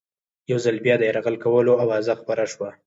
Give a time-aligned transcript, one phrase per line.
[0.51, 2.69] یو ځل بیا د یرغل کولو آوازه خپره شوه.